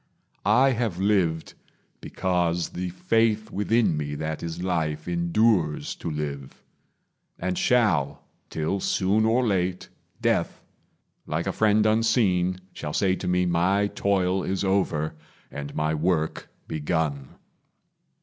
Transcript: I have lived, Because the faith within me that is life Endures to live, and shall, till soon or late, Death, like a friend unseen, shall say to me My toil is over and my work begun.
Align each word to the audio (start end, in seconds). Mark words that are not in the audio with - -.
I 0.47 0.71
have 0.71 0.97
lived, 0.99 1.53
Because 1.99 2.69
the 2.69 2.89
faith 2.89 3.51
within 3.51 3.95
me 3.95 4.15
that 4.15 4.41
is 4.41 4.63
life 4.63 5.07
Endures 5.07 5.93
to 5.97 6.09
live, 6.09 6.63
and 7.37 7.55
shall, 7.55 8.23
till 8.49 8.79
soon 8.79 9.25
or 9.25 9.45
late, 9.45 9.89
Death, 10.19 10.59
like 11.27 11.45
a 11.45 11.51
friend 11.53 11.85
unseen, 11.85 12.57
shall 12.73 12.93
say 12.93 13.15
to 13.17 13.27
me 13.27 13.45
My 13.45 13.85
toil 13.93 14.41
is 14.43 14.63
over 14.63 15.13
and 15.51 15.75
my 15.75 15.93
work 15.93 16.49
begun. 16.67 17.35